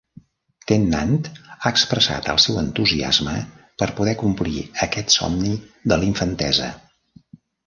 [0.69, 1.11] Tennant
[1.65, 3.35] ha expressat el seu entusiasme
[3.83, 5.53] per poder complir aquest somni
[5.93, 6.73] de l'infantesa.